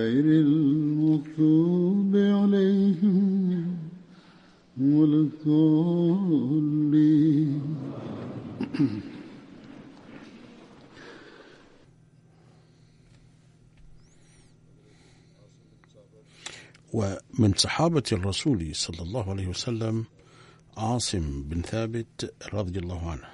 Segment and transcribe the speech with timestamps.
[0.00, 3.76] غير المغضوب عليهم
[4.80, 5.28] ولا
[16.92, 20.04] ومن صحابة الرسول صلى الله عليه وسلم
[20.76, 23.28] عاصم بن ثابت رضي الله عنه.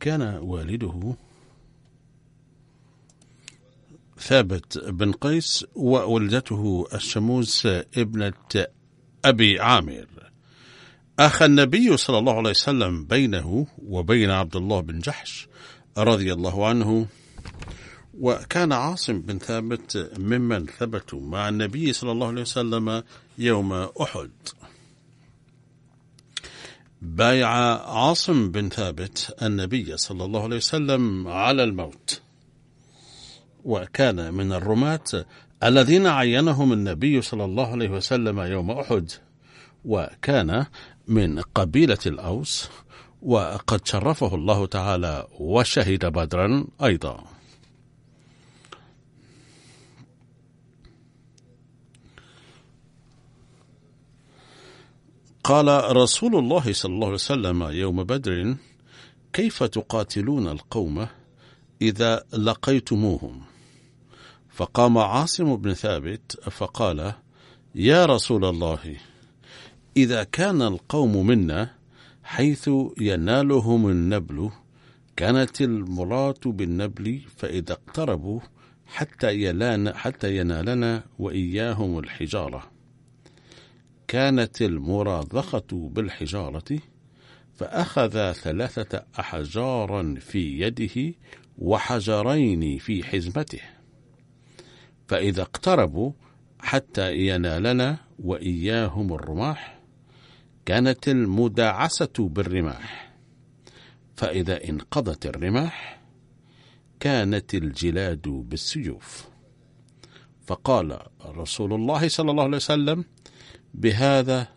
[0.00, 1.14] كان والده
[4.22, 7.66] ثابت بن قيس وولدته الشموس
[7.96, 8.32] ابنة
[9.24, 10.06] أبي عامر.
[11.18, 15.48] أخى النبي صلى الله عليه وسلم بينه وبين عبد الله بن جحش
[15.98, 17.06] رضي الله عنه.
[18.20, 23.02] وكان عاصم بن ثابت ممن ثبتوا مع النبي صلى الله عليه وسلم
[23.38, 24.30] يوم أحد.
[27.02, 27.48] بايع
[27.90, 32.21] عاصم بن ثابت النبي صلى الله عليه وسلم على الموت.
[33.64, 35.24] وكان من الرماة
[35.62, 39.10] الذين عينهم النبي صلى الله عليه وسلم يوم أحد
[39.84, 40.66] وكان
[41.08, 42.68] من قبيلة الأوس
[43.22, 47.24] وقد شرفه الله تعالى وشهد بدرا أيضا.
[55.44, 58.56] قال رسول الله صلى الله عليه وسلم يوم بدر
[59.32, 61.06] كيف تقاتلون القوم
[61.82, 63.51] إذا لقيتموهم؟
[64.52, 67.12] فقام عاصم بن ثابت فقال
[67.74, 68.96] يا رسول الله
[69.96, 71.70] إذا كان القوم منا
[72.24, 72.70] حيث
[73.00, 74.50] ينالهم النبل
[75.16, 78.40] كانت المراة بالنبل فإذا اقتربوا
[78.86, 82.70] حتى يلان حتى ينالنا وإياهم الحجارة.
[84.08, 86.78] كانت المراضخة بالحجارة
[87.54, 91.14] فأخذ ثلاثة أحجارا في يده
[91.58, 93.60] وحجرين في حزمته.
[95.12, 96.12] فإذا اقتربوا
[96.60, 99.80] حتى ينالنا وإياهم الرماح
[100.66, 103.12] كانت المداعسة بالرماح.
[104.16, 106.00] فإذا انقضت الرماح
[107.00, 109.28] كانت الجلاد بالسيوف.
[110.46, 113.04] فقال رسول الله صلى الله عليه وسلم
[113.74, 114.48] بهذا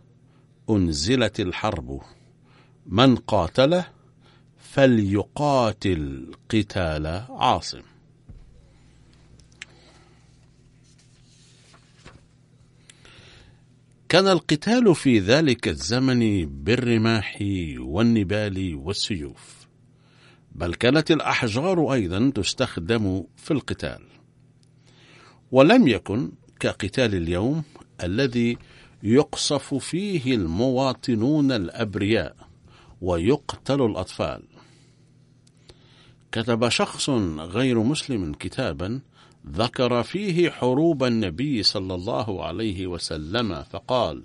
[0.69, 2.01] أنزلت الحرب
[2.85, 3.85] من قاتله
[4.57, 7.94] فليقاتل قتال عاصم.
[14.15, 17.37] كان القتال في ذلك الزمن بالرماح
[17.77, 19.67] والنبال والسيوف.
[20.51, 23.99] بل كانت الأحجار أيضا تستخدم في القتال.
[25.51, 27.63] ولم يكن كقتال اليوم
[28.03, 28.57] الذي
[29.03, 32.35] يقصف فيه المواطنون الأبرياء
[33.01, 34.43] ويقتل الأطفال.
[36.31, 37.09] كتب شخص
[37.39, 39.01] غير مسلم كتابا
[39.49, 44.23] ذكر فيه حروب النبي صلى الله عليه وسلم فقال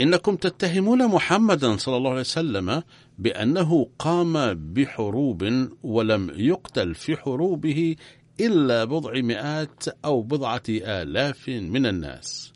[0.00, 2.82] إنكم تتهمون محمدا صلى الله عليه وسلم
[3.18, 7.96] بأنه قام بحروب ولم يقتل في حروبه
[8.40, 12.52] إلا بضع مئات أو بضعة آلاف من الناس.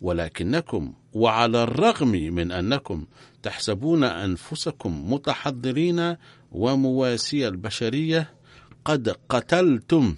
[0.00, 3.06] ولكنكم وعلى الرغم من أنكم
[3.42, 6.16] تحسبون أنفسكم متحضرين
[6.52, 8.39] ومواسي البشرية
[8.84, 10.14] قد قتلتم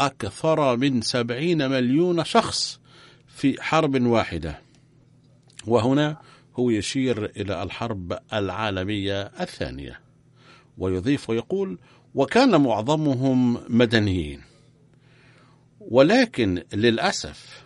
[0.00, 2.80] أكثر من سبعين مليون شخص
[3.26, 4.60] في حرب واحدة.
[5.66, 6.16] وهنا
[6.56, 10.00] هو يشير إلى الحرب العالمية الثانية.
[10.78, 11.78] ويضيف ويقول
[12.14, 14.40] وكان معظمهم مدنيين.
[15.80, 17.64] ولكن للأسف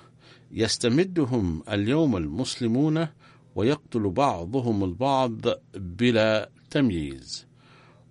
[0.50, 3.06] يستمدهم اليوم المسلمون
[3.54, 5.40] ويقتل بعضهم البعض
[5.74, 7.46] بلا تمييز.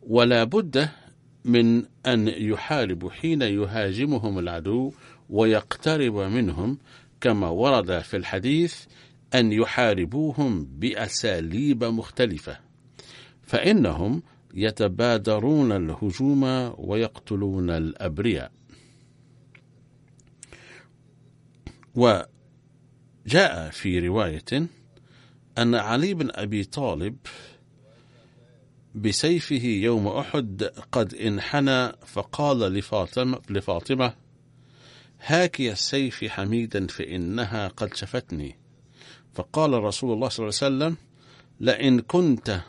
[0.01, 0.89] ولا بد
[1.45, 4.94] من أن يحاربوا حين يهاجمهم العدو
[5.30, 6.77] ويقترب منهم
[7.21, 8.86] كما ورد في الحديث
[9.36, 12.59] أن يحاربوهم بأساليب مختلفة.
[13.42, 16.44] فإنهم يتبادرون الهجوم
[16.77, 18.51] ويقتلون الأبرياء.
[21.95, 24.68] وجاء في رواية
[25.57, 27.15] أن علي بن أبي طالب
[28.95, 34.13] بسيفه يوم أحد قد انحنى فقال لفاطمة, لفاطمة
[35.25, 38.56] هاكي السيف حميدا فإنها قد شفتني.
[39.33, 40.97] فقال رسول الله صلى الله عليه وسلم
[41.59, 42.62] لئن كنت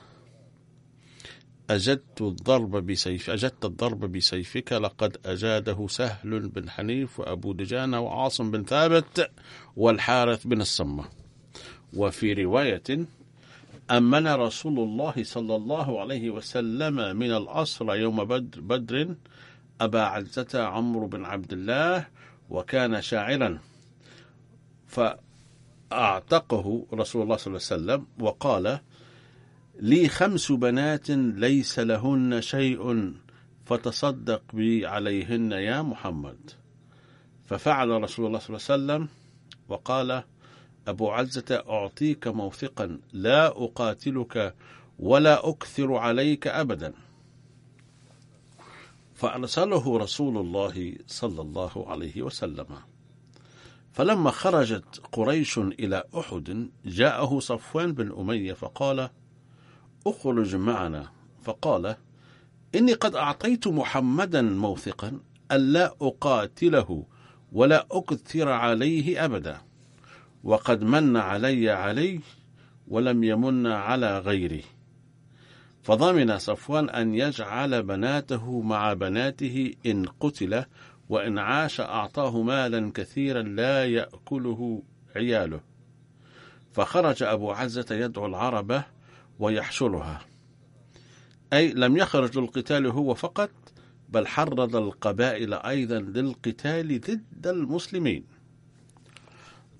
[1.70, 8.64] أجدت الضرب بسيف أجدت الضرب بسيفك لقد أجاده سهل بن حنيف وأبو دجانة وعاصم بن
[8.64, 9.31] ثابت
[9.76, 11.05] والحارث بن الصمة.
[11.94, 13.06] وفي رواية
[13.91, 19.15] أمن رسول الله صلى الله عليه وسلم من الأسرى يوم بدر, بدر
[19.81, 22.06] أبا عزة عمرو بن عبد الله
[22.50, 23.59] وكان شاعرا.
[24.87, 28.79] فأعتقه رسول الله صلى الله عليه وسلم وقال
[29.81, 33.15] لي خمس بنات ليس لهن شيء
[33.65, 36.50] فتصدق بي عليهن يا محمد.
[37.44, 39.09] ففعل رسول الله صلى الله عليه وسلم
[39.69, 40.23] وقال
[40.87, 42.99] أبو عزة أعطيك موثقا.
[43.12, 44.55] لا أقاتلك
[44.99, 46.93] ولا أكثر عليك أبدا.
[49.15, 52.67] فأرسله رسول الله صلى الله عليه وسلم.
[53.93, 59.11] فلما خرجت قريش إلى أحد جاءه صفوان بن أمية فقال
[60.06, 61.12] اخرج معنا.
[61.43, 61.97] فقال
[62.75, 65.21] إني قد أعطيت محمدا موثقا
[65.53, 67.05] ألا أقاتله
[67.53, 69.66] ولا أكثر عليه أبدا.
[70.47, 72.21] وقد من علي عليه
[72.89, 74.63] ولم يمن على غيره.
[75.83, 80.65] فضمن صفوان أن يجعل بناته مع بناته إن قتل
[81.09, 84.83] وإن عاش أعطاه مالا كثيرا لا يأكله
[85.17, 85.61] عياله.
[86.73, 88.83] فخرج أبو عزة يدعو العرب
[89.39, 90.21] ويحشرها.
[91.53, 93.51] أي لم يخرج للقتال هو فقط
[94.09, 98.36] بل حرض القبائل أيضا للقتال ضد المسلمين.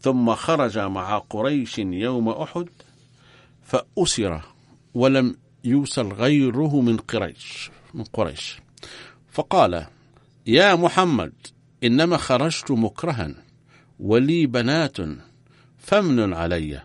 [0.00, 2.69] ثم خرج مع قريش يوم أحد
[3.62, 4.40] فأسر
[4.94, 8.58] ولم يوصل غيره من قريش من قريش.
[9.32, 9.87] فقال
[10.46, 11.32] يا محمد
[11.84, 13.34] إنما خرجت مكرها
[14.00, 14.96] ولي بنات
[15.78, 16.82] فمن علي.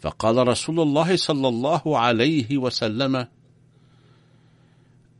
[0.00, 3.26] فقال رسول الله صلى الله عليه وسلم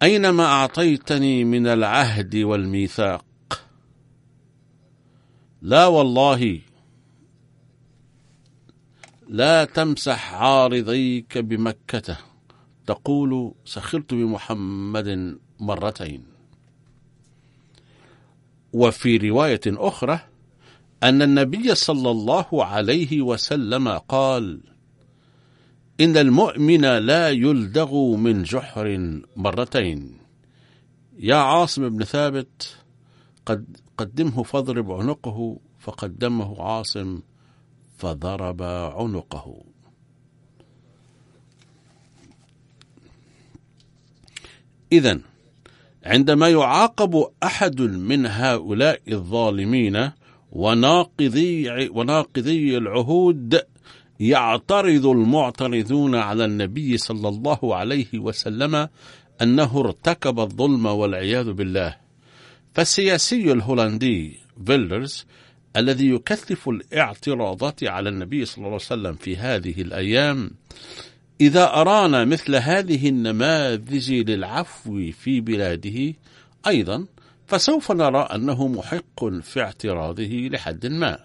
[0.02, 3.25] أينما أعطيتني من العهد والميثاق
[5.64, 6.61] لا والله.
[9.28, 12.19] لا تمسح عارضيك بمكة.
[12.87, 16.25] تقول سخرت بمحمد مرتين.
[18.73, 20.21] وفي رواية أخرى
[21.02, 24.61] أن النبي صلى الله عليه وسلم قال
[26.00, 30.18] إن المؤمن لا يلدغ من جحر مرتين.
[31.18, 32.76] يا عاصم بن ثابت
[33.47, 37.21] قد قدمه فاضرب عنقه فقدمه عاصم
[37.99, 39.65] فضرب عنقه.
[44.93, 45.21] إذا
[46.05, 50.11] عندما يعاقب أحد من هؤلاء الظالمين
[50.53, 53.61] وناقضي, وناقضي العهود
[54.21, 58.89] يعترض المعترضون على النبي صلى الله عليه وسلم
[59.43, 62.03] أنه ارتكب الظلم والعياذ بالله.
[62.75, 65.26] فالسياسي الهولندي فيلدرز
[65.76, 70.50] الذي يكثف الاعتراضات على النبي صلى الله عليه وسلم في هذه الأيام
[71.40, 76.14] إذا أرانا مثل هذه النماذج للعفو في بلاده
[76.66, 77.07] أيضا
[77.47, 81.19] فسوف نرى أنه محق في اعتراضه لحد ما.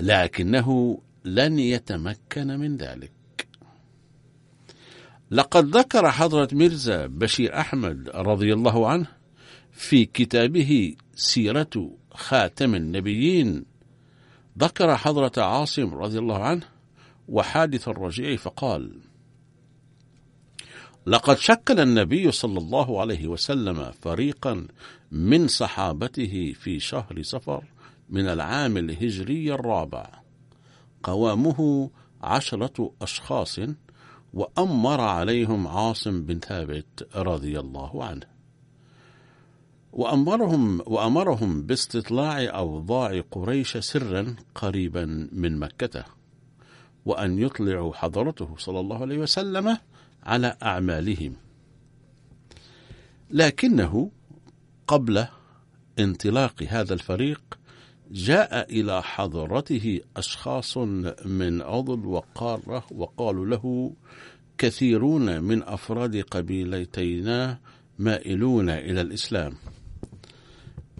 [0.00, 3.12] لكنه لن يتمكن من ذلك.
[5.30, 9.06] لقد ذكر حضرة ميرزا بشير أحمد رضي الله عنه
[9.74, 13.64] في كتابه سيرة خاتم النبيين.
[14.58, 16.62] ذكر حضرة عاصم رضي الله عنه
[17.28, 19.00] وحادث الرجيع فقال
[21.06, 24.66] لقد شكل النبي صلى الله عليه وسلم فريقا
[25.12, 27.64] من صحابته في شهر صفر
[28.10, 30.10] من العام الهجري الرابع.
[31.02, 31.90] قوامه
[32.22, 33.60] عشرة أشخاص
[34.34, 38.33] وأمر عليهم عاصم بن ثابت رضي الله عنه.
[39.94, 46.04] وأمرهم, وأمرهم باستطلاع أوضاع قريش سرا قريبا من مكة
[47.04, 49.78] وأن يطلعوا حضرته صلى الله عليه وسلم
[50.22, 51.36] على أعمالهم.
[53.30, 54.10] لكنه
[54.86, 55.26] قبل
[55.98, 57.58] انطلاق هذا الفريق
[58.10, 60.78] جاء إلى حضرته أشخاص
[61.24, 63.92] من عضل وقارة وقالوا له
[64.58, 67.58] كثيرون من أفراد قبيلتينا
[67.98, 69.54] مائلون إلى الإسلام.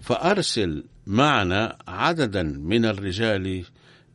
[0.01, 3.65] فأرسل معنا عددا من الرجال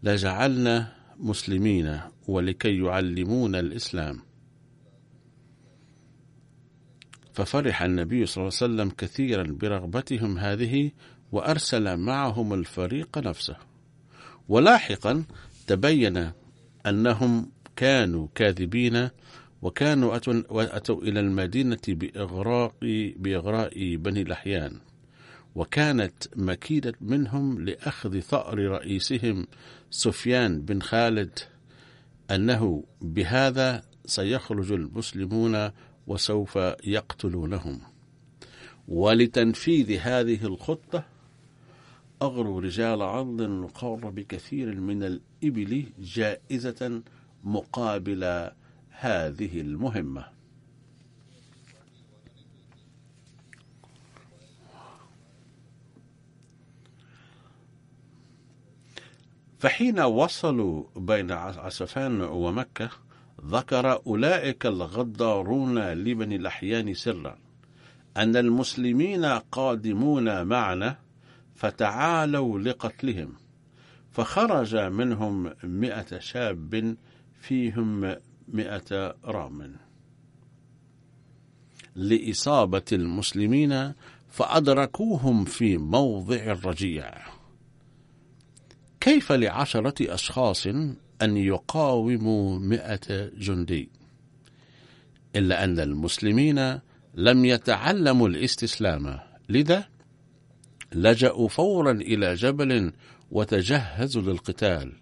[0.02, 4.18] لجعلنا مسلمين ولكي يعلمون الإسلام.
[7.32, 10.90] ففرح النبي صلى الله عليه وسلم كثيرا برغبتهم هذه
[11.32, 13.56] وأرسل معهم الفريق نفسه.
[14.48, 15.24] ولاحقا
[15.66, 16.32] تبين
[16.86, 19.08] أنهم كانوا كاذبين
[19.62, 20.16] وكانوا
[20.52, 22.74] أتوا إلى المدينة بإغراء,
[23.16, 24.80] بإغراء بني لحيان.
[25.54, 29.46] وكانت مكيدة منهم لأخذ ثأر رئيسهم
[29.90, 31.38] سفيان بن خالد
[32.30, 35.70] أنه بهذا سيخرج المسلمون
[36.06, 37.80] وسوف يقتلونهم.
[38.88, 41.04] ولتنفيذ هذه الخطة
[42.22, 47.02] أغروا رجال عرض وقر بكثير من الإبل جائزة
[47.44, 48.50] مقابل
[48.90, 50.39] هذه المهمة.
[59.60, 62.90] فحين وصلوا بين عسفان ومكة
[63.46, 67.38] ذكر أولئك الغدارون لبني الأحيان سرا
[68.16, 70.96] أن المسلمين قادمون معنا
[71.54, 73.32] فتعالوا لقتلهم
[74.10, 76.96] فخرج منهم مئة شاب
[77.40, 78.16] فيهم
[78.48, 79.76] مئة رام.
[81.96, 83.92] لإصابة المسلمين
[84.28, 87.39] فأدركوهم في موضع الرجيع.
[89.00, 90.66] كيف لعشرة أشخاص
[91.22, 93.88] أن يقاوموا مئة جندي؟
[95.36, 96.80] إلا أن المسلمين
[97.14, 99.18] لم يتعلموا الإستسلام.
[99.48, 99.88] لذا
[100.92, 102.92] لجأوا فورا إلى جبل
[103.30, 104.92] وتجهزوا للقتال.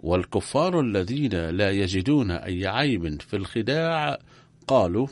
[0.00, 4.18] والكفار الذين لا يجدون أي عيب في الخداع
[4.66, 5.06] قالوا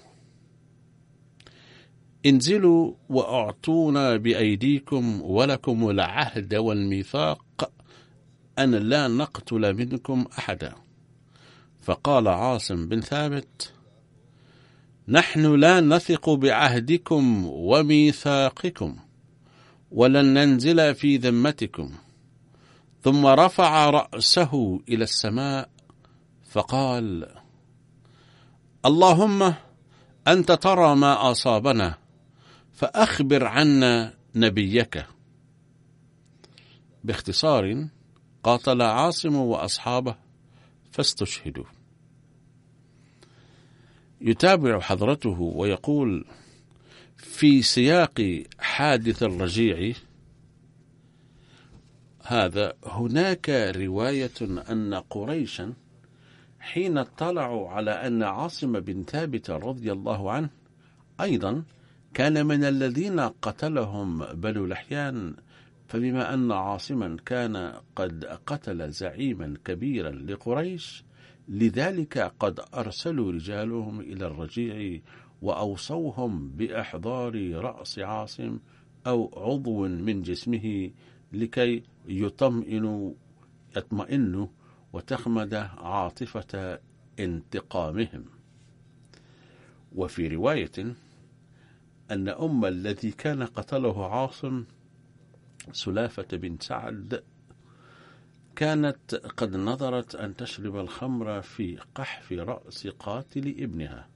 [2.26, 7.43] انزلوا وأعطونا بأيديكم ولكم العهد والميثاق
[8.58, 10.74] أن لا نقتل منكم أحدا.
[11.82, 13.72] فقال عاصم بن ثابت
[15.08, 18.96] نحن لا نثق بعهدكم وميثاقكم
[19.90, 21.90] ولن ننزل في ذمتكم.
[23.02, 25.68] ثم رفع رأسه إلى السماء
[26.50, 27.26] فقال
[28.86, 29.54] اللهم
[30.28, 31.98] أنت ترى ما أصابنا
[32.72, 35.06] فأخبر عنا نبيك.
[37.04, 37.88] باختصار
[38.44, 40.16] قاتل عاصم وأصحابه
[40.92, 41.64] فاستشهدوا.
[44.20, 46.24] يتابع حضرته ويقول
[47.16, 49.94] في سياق حادث الرجيع
[52.22, 55.72] هذا هناك رواية أن قريشا
[56.60, 60.48] حين اطلعوا على أن عاصم بن ثابت رضي الله عنه
[61.20, 61.62] أيضا
[62.14, 65.34] كان من الذين قتلهم بنو لحيان
[65.86, 71.04] فبما أن عاصما كان قد قتل زعيما كبيرا لقريش
[71.48, 75.00] لذلك قد أرسلوا رجالهم إلى الرجيع
[75.42, 78.58] وأوصوهم بإحضار رأس عاصم
[79.06, 80.90] أو عضو من جسمه
[81.32, 83.12] لكي يطمئنوا
[83.76, 84.46] يطمئنوا
[84.92, 86.78] وتخمد عاطفة
[87.20, 88.24] انتقامهم.
[89.94, 90.94] وفي رواية
[92.10, 94.64] أن أم الذي كان قتله عاصم
[95.72, 97.22] سلافة بن سعد
[98.56, 104.08] كانت قد نظرت أن تشرب الخمر في قحف رأس قاتل ابنها.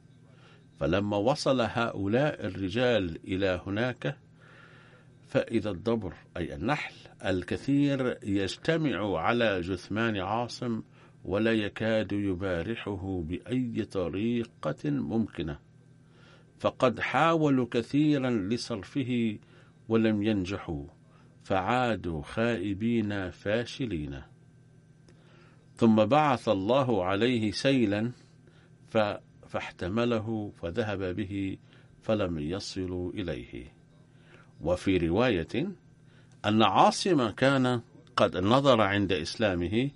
[0.80, 4.16] فلما وصل هؤلاء الرجال إلى هناك
[5.28, 10.82] فإذا الضبر أي النحل الكثير يجتمع على جثمان عاصم
[11.24, 15.58] ولا يكاد يبارحه بأي طريقة ممكنة.
[16.58, 19.38] فقد حاولوا كثيرا لصرفه
[19.88, 20.84] ولم ينجحوا.
[21.48, 24.22] فعادوا خائبين فاشلين.
[25.76, 28.12] ثم بعث الله عليه سيلا
[29.48, 31.58] فاحتمله فذهب به
[32.02, 33.72] فلم يصلوا إليه.
[34.60, 35.68] وفي رواية
[36.44, 37.80] أن عاصم كان
[38.16, 39.90] قد نظر عند إسلامه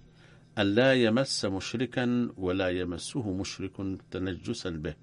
[0.59, 4.95] أن لا يمس مشركا ولا يمسه مشرك تنجسا به.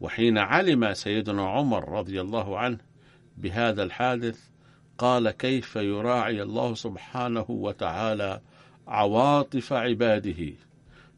[0.00, 2.78] وحين علم سيدنا عمر رضي الله عنه
[3.36, 4.47] بهذا الحادث
[4.98, 8.40] قال كيف يراعي الله سبحانه وتعالى
[8.86, 10.52] عواطف عباده؟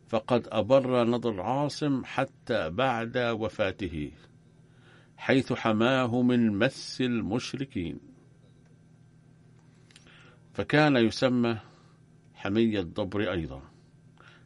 [0.09, 4.11] فقد أبر نظر عاصم حتى بعد وفاته
[5.17, 8.01] حيث حماه من مس المشركين.
[10.55, 11.59] فكان يسمى
[12.35, 13.63] حمي الضبر أيضا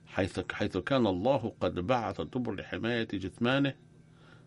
[0.06, 3.74] حيث, حيث كان الله قد بعث الضبر لحماية جثمانه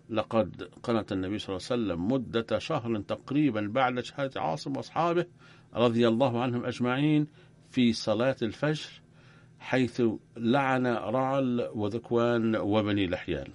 [0.09, 5.25] لقد قنت النبي صلى الله عليه وسلم مدة شهر تقريبا بعد شهادة عاصم وأصحابه
[5.73, 7.27] رضي الله عنهم أجمعين
[7.71, 8.89] في صلاة الفجر
[9.59, 10.01] حيث
[10.37, 13.47] لعن رعل وذكوان وبني لحيان.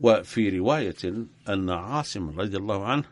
[0.00, 3.04] وفي رواية أن عاصم رضي الله عنه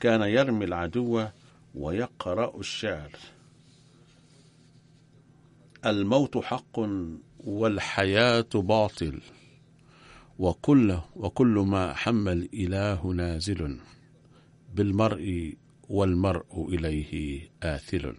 [0.00, 1.26] كان يرمي العدو
[1.74, 3.10] ويقرأ الشعر.
[5.86, 6.80] الموت حق
[7.44, 9.20] والحياة باطل.
[10.38, 13.80] وكل وكل ما حمل الإله نازل
[14.74, 15.54] بالمرء
[15.88, 18.14] والمرء إليه آثل.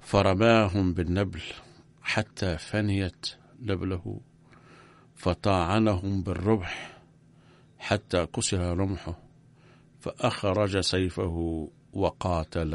[0.00, 1.42] فرماهم بالنبل
[2.02, 3.26] حتى فنيت
[3.60, 4.20] نبله
[5.16, 7.00] فطاعنهم بالربح
[7.78, 9.18] حتى كسر رمحه
[10.00, 12.74] فأخرج سيفه وقاتل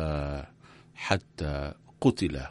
[0.95, 2.41] حتى قتل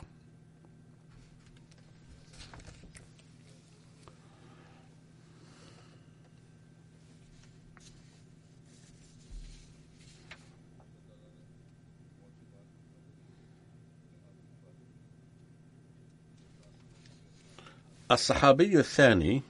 [18.14, 19.42] الصحابي الثاني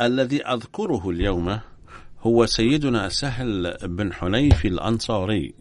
[0.00, 1.60] الذي أذكره اليوم
[2.20, 5.54] هو سيدنا سهل بن حنيف الأنصاري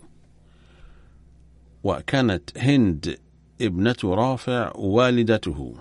[1.83, 3.17] وكانت هند
[3.61, 5.75] ابنة رافع والدته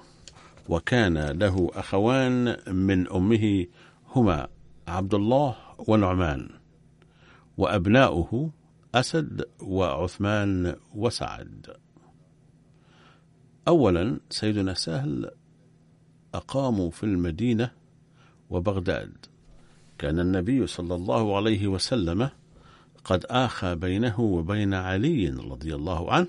[0.69, 3.67] وكان له أخوان من أمه
[4.15, 4.49] هما
[4.89, 6.49] عبد الله ونعمان
[7.57, 8.51] وأبناؤه
[8.95, 11.67] أسد وعثمان وسعد.
[13.69, 15.31] أولا سيدنا سهل
[16.35, 17.71] أقاموا في المدينة
[18.51, 19.13] وبغداد.
[19.99, 22.31] كان النبي صلى الله عليه وسلم
[23.05, 26.29] قد آخى بينه وبين علي رضي الله عنه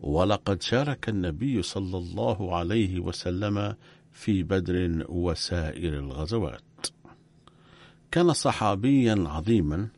[0.00, 3.74] ولقد شارك النبي صلى الله عليه وسلم
[4.12, 6.62] في بدر وسائر الغزوات.
[8.10, 9.88] كان صحابيا عظيما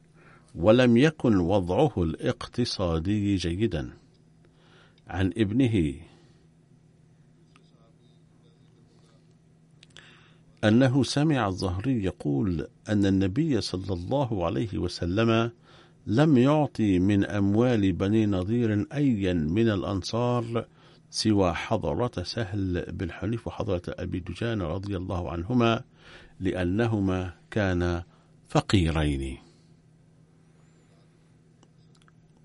[0.54, 3.90] ولم يكن وضعه الاقتصادي جيدا.
[5.08, 5.94] عن ابنه
[10.64, 15.50] أنه سمع الظهري يقول أن النبي صلى الله عليه وسلم
[16.06, 20.66] لم يعطي من أموال بني نظير أيا من الأنصار
[21.10, 25.82] سوى حضرة سهل بن حنيف وحضرة أبي دجان رضي الله عنهما
[26.40, 28.04] لأنهما كانا
[28.48, 29.38] فقيرين.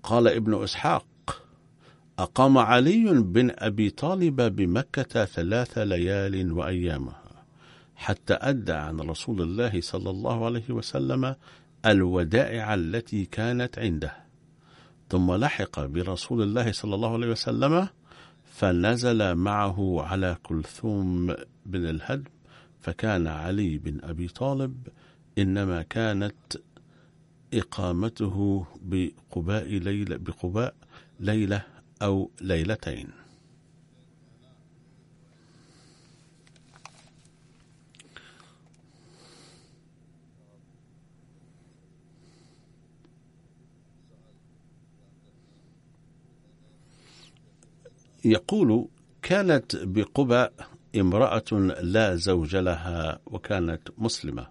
[0.02, 1.06] قال ابن إسحاق
[2.18, 7.29] أقام علي بن أبي طالب بمكة ثلاث ليال وأيامها.
[8.00, 11.34] حتى أدى عن رسول الله صلى الله عليه وسلم
[11.86, 14.16] الودائع التي كانت عنده.
[15.08, 17.88] ثم لحق برسول الله صلى الله عليه وسلم
[18.44, 21.34] فنزل معه على كلثوم
[21.66, 22.30] بن الهدم
[22.80, 24.88] فكان علي بن أبي طالب
[25.38, 26.56] إنما كانت
[27.54, 30.74] إقامته بقباء ليلة بقباء
[31.20, 31.62] ليلة
[32.02, 33.19] أو ليلتين.
[48.24, 48.88] يقول
[49.22, 50.48] كانت بقبى
[50.96, 54.46] امرأة لا زوج لها وكانت مسلمة.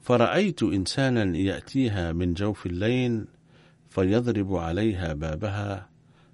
[0.00, 3.26] فرأيت إنسانا يأتيها من جوف الليل
[3.88, 5.88] فيضرب عليها بابها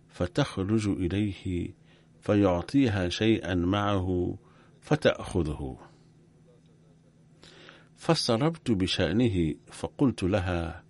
[0.08, 1.74] فتخرج إليه
[2.20, 4.38] فيعطيها شيئا معه
[4.80, 5.78] فتأخذه.
[7.96, 10.84] فاستربت بشأنه فقلت لها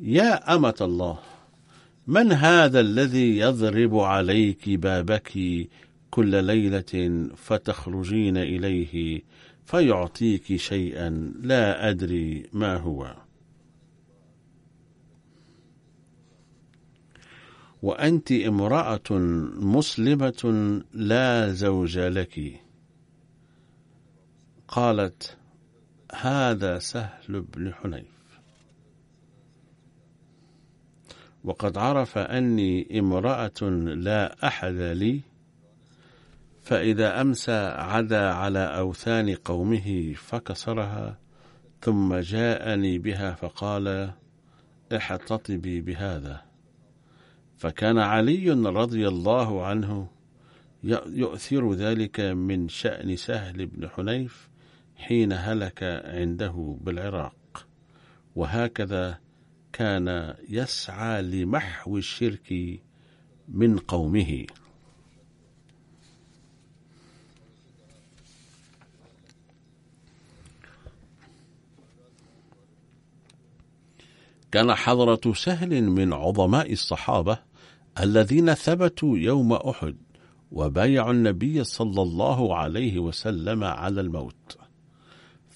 [0.00, 1.18] يا أمة الله
[2.10, 5.32] من هذا الذي يضرب عليك بابك
[6.10, 9.22] كل ليلة فتخرجين إليه
[9.64, 13.16] فيعطيك شيئا لا أدري ما هو؟
[17.82, 19.10] وأنت امرأة
[19.60, 22.60] مسلمة لا زوج لك.
[24.68, 25.36] قالت
[26.14, 28.09] هذا سهل بن حنيف
[31.44, 33.62] وقد عرف أني امرأة
[33.94, 35.20] لا أحد لي
[36.62, 41.18] فإذا أمسى عدا على أوثان قومه فكسرها
[41.80, 44.10] ثم جاءني بها فقال
[44.96, 46.42] احتطبي بهذا.
[47.56, 50.08] فكان علي رضي الله عنه
[51.06, 54.48] يؤثر ذلك من شأن سهل بن حنيف
[54.96, 57.66] حين هلك عنده بالعراق.
[58.36, 59.18] وهكذا
[59.72, 62.80] كان يسعى لمحو الشرك
[63.48, 64.46] من قومه.
[74.52, 77.38] كان حضرة سهل من عظماء الصحابة
[78.00, 79.96] الذين ثبتوا يوم أحد
[80.52, 84.59] وبايعوا النبي صلى الله عليه وسلم على الموت.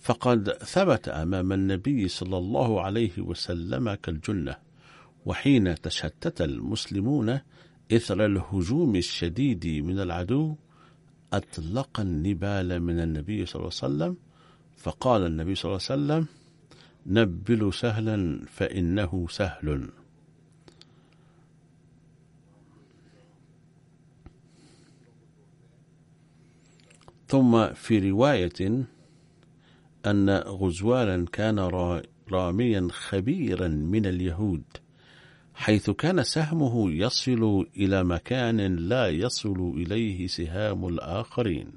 [0.05, 4.57] فقد ثبت أمام النبي صلى الله عليه وسلم كالجنة
[5.27, 7.41] وحين تشتت المسلمون
[7.93, 10.57] إثر الهجوم الشديد من العدو
[11.33, 14.17] أطلق النبال من النبي صلى الله عليه وسلم
[14.77, 16.27] فقال النبي صلى الله عليه وسلم
[17.07, 19.89] نبل سهلا فإنه سهل.
[27.29, 28.85] ثم في رواية
[30.07, 31.59] أن غزوالا كان
[32.33, 34.63] راميا خبيرا من اليهود
[35.55, 41.73] حيث كان سهمه يصل إلى مكان لا يصل إليه سهام الآخرين.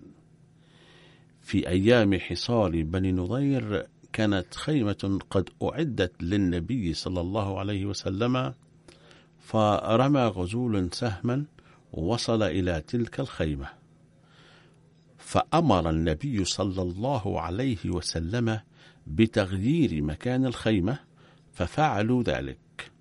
[1.42, 8.54] في أيام حصار بني نضير كانت خيمة قد أعدت للنبي صلى الله عليه وسلم
[9.40, 11.46] فرمى غزول سهما
[11.94, 13.68] ووصل إلى تلك الخيمة.
[15.28, 18.60] فأمر النبي صلى الله عليه وسلم
[19.08, 21.00] بتغيير مكان الخيمة
[21.54, 22.92] ففعلوا ذلك.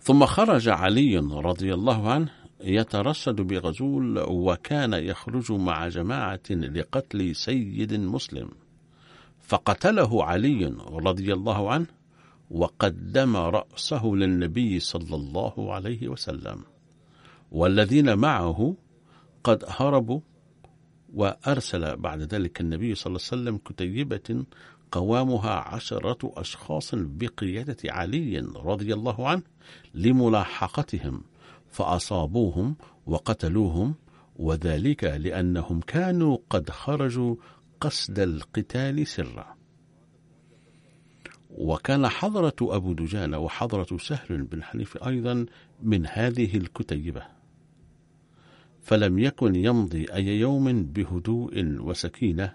[0.00, 2.28] ثم خرج علي رضي الله عنه
[2.60, 8.48] يترصد بغزول وكان يخرج مع جماعة لقتل سيد مسلم.
[9.40, 11.86] فقتله علي رضي الله عنه
[12.50, 16.64] وقدم رأسه للنبي صلى الله عليه وسلم.
[17.52, 18.76] والذين معه
[19.46, 20.20] قد هربوا
[21.14, 24.44] وأرسل بعد ذلك النبي صلى الله عليه وسلم كتيبة
[24.92, 29.42] قوامها عشرة أشخاص بقيادة علي رضي الله عنه
[29.94, 31.22] لملاحقتهم
[31.70, 33.94] فأصابوهم وقتلوهم
[34.36, 37.36] وذلك لأنهم كانوا قد خرجوا
[37.80, 39.56] قصد القتال سرا.
[41.50, 45.46] وكان حضرة أبو دجان وحضرة سهل بن حنيف أيضا
[45.82, 47.35] من هذه الكتيبة.
[48.86, 52.54] فلم يكن يمضي أي يوم بهدوء وسكينة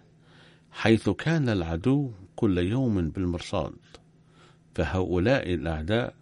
[0.71, 3.73] حيث كان العدو كل يوم بالمرصاد.
[4.75, 6.15] فهؤلاء الأعداء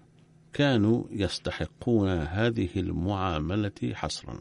[0.54, 4.39] كانوا يستحقون هذه المعاملة حصرا.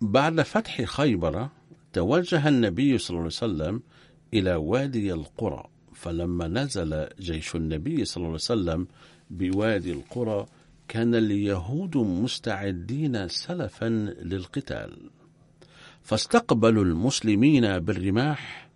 [0.00, 1.48] بعد فتح خيبر
[1.92, 3.82] توجه النبي صلى الله عليه وسلم
[4.34, 5.64] إلى وادي القرى
[5.94, 8.86] فلما نزل جيش النبي صلى الله عليه وسلم
[9.30, 10.46] بوادي القرى
[10.88, 13.88] كان اليهود مستعدين سلفا
[14.22, 15.10] للقتال.
[16.02, 18.70] فاستقبلوا المسلمين بالرماح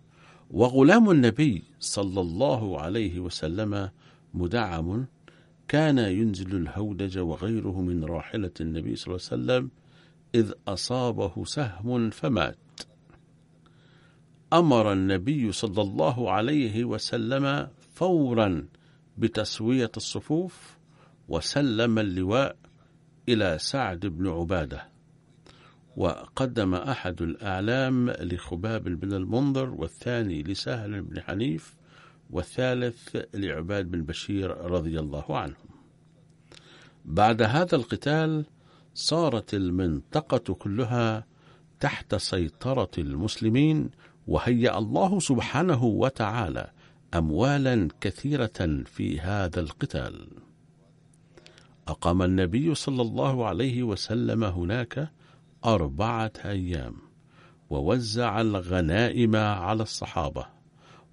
[0.51, 3.89] وغلام النبي صلى الله عليه وسلم
[4.33, 5.05] مدعم
[5.67, 9.71] كان ينزل الهودج وغيره من راحلة النبي صلى الله عليه وسلم
[10.35, 12.57] إذ أصابه سهم فمات.
[14.53, 18.67] أمر النبي صلى الله عليه وسلم فورا
[19.17, 20.77] بتسوية الصفوف
[21.27, 22.55] وسلم اللواء
[23.29, 24.87] إلى سعد بن عبادة.
[25.97, 31.75] وقدم أحد الأعلام لخباب بن المنذر والثاني لسهل بن حنيف
[32.29, 35.69] والثالث لعباد بن بشير رضي الله عنهم.
[37.05, 38.45] بعد هذا القتال
[38.93, 41.25] صارت المنطقة كلها
[41.79, 43.89] تحت سيطرة المسلمين
[44.27, 46.71] وهيأ الله سبحانه وتعالى
[47.13, 50.27] أموالا كثيرة في هذا القتال.
[51.87, 55.11] أقام النبي صلى الله عليه وسلم هناك
[55.65, 56.95] أربعة أيام
[57.69, 60.45] ووزع الغنائم على الصحابة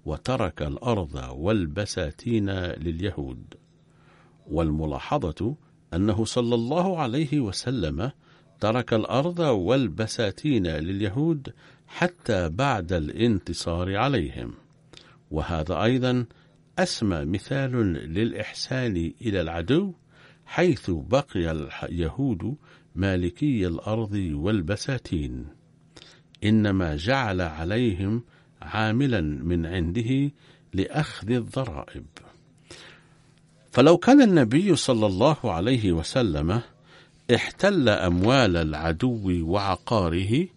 [0.05, 3.53] وترك الأرض والبساتين لليهود.
[4.47, 5.55] والملاحظة
[5.93, 8.11] أنه صلى الله عليه وسلم
[8.59, 11.53] ترك الأرض والبساتين لليهود
[11.95, 14.53] حتى بعد الانتصار عليهم.
[15.31, 16.25] وهذا أيضا
[16.79, 19.93] أسمى مثال للإحسان إلى العدو
[20.45, 21.51] حيث بقي
[21.83, 22.55] اليهود
[22.95, 25.45] مالكي الأرض والبساتين.
[26.43, 28.23] إنما جعل عليهم
[28.61, 30.31] عاملا من عنده
[30.73, 32.05] لأخذ الضرائب.
[33.71, 36.61] فلو كان النبي صلى الله عليه وسلم
[37.35, 40.47] احتل أموال العدو وعقاره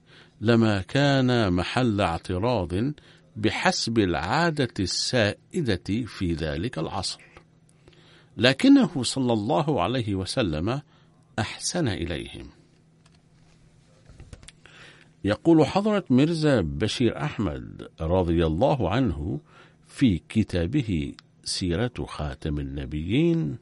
[0.45, 2.75] لما كان محل اعتراض
[3.37, 7.21] بحسب العادة السائدة في ذلك العصر.
[8.37, 10.81] لكنه صلى الله عليه وسلم
[11.39, 12.51] أحسن إليهم.
[15.25, 19.41] يقول حضرة مرزا بشير أحمد رضي الله عنه
[19.87, 23.59] في كتابه سيرة خاتم النبيين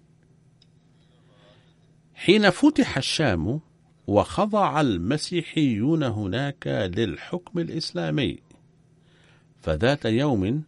[2.14, 3.61] حين فتح الشام
[4.07, 8.38] وخضع المسيحيون هناك للحكم الإسلامي.
[9.61, 10.62] فذات يوم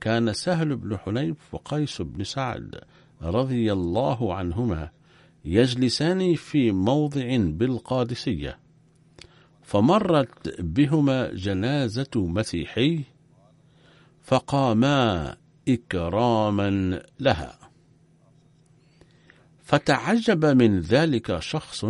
[0.00, 2.80] كان سهل بن حنيف وقيس بن سعد
[3.22, 4.90] رضي الله عنهما
[5.44, 8.58] يجلسان في موضع بالقادسية.
[9.62, 13.04] فمرت بهما جنازة مسيحي
[14.22, 15.36] فقاما
[15.68, 17.58] إكراما لها.
[19.62, 21.84] فتعجب من ذلك شخص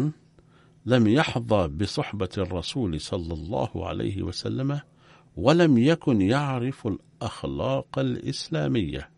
[0.89, 4.81] لم يحظى بصحبة الرسول صلى الله عليه وسلم
[5.37, 9.09] ولم يكن يعرف الأخلاق الإسلامية.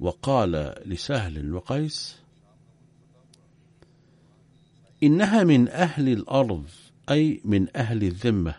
[0.00, 2.16] وقال لسهل وقيس
[5.02, 6.64] إنها من أهل الأرض
[7.10, 8.54] أي من أهل الذمة.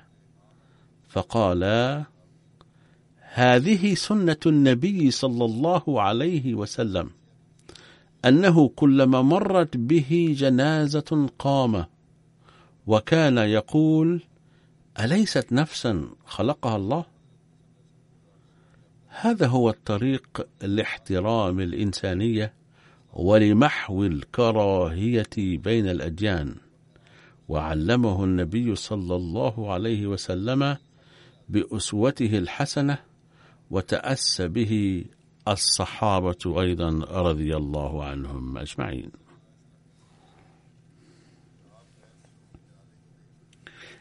[1.09, 2.03] فقالا
[3.19, 7.09] هذه سنة النبي صلى الله عليه وسلم
[8.25, 11.85] أنه كلما مرت به جنازة قام.
[12.87, 14.21] وكان يقول
[14.99, 17.05] أليست نفسا خلقها الله؟
[19.07, 22.53] هذا هو الطريق لاحترام الإنسانية
[23.13, 26.55] ولمحو الكراهية بين الأديان
[27.47, 30.77] وعلمه النبي صلى الله عليه وسلم
[31.49, 32.97] بأسوته الحسنة
[33.71, 35.03] وتأسى به
[35.47, 36.89] الصحابة أيضا
[37.21, 39.11] رضي الله عنهم أجمعين